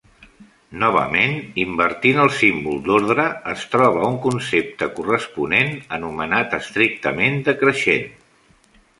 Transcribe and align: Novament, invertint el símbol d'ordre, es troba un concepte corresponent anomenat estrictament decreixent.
Novament, 0.83 1.33
invertint 1.63 2.21
el 2.21 2.31
símbol 2.37 2.79
d'ordre, 2.87 3.25
es 3.51 3.65
troba 3.73 4.07
un 4.07 4.17
concepte 4.23 4.87
corresponent 4.95 5.69
anomenat 5.99 6.57
estrictament 6.59 7.37
decreixent. 7.51 8.09